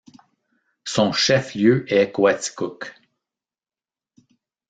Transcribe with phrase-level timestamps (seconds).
[0.83, 2.95] Son chef-lieu est Coaticook.